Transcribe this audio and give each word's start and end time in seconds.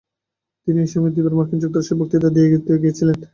তিনি 0.67 0.79
এই 0.81 0.89
সময়ে 0.93 1.13
দুইবার 1.15 1.37
মার্কিন 1.37 1.59
যুক্তরাষ্ট্রে 1.61 1.99
বক্তৃতা 1.99 2.29
দিতে 2.35 2.73
গিয়েছিলেন। 2.81 3.17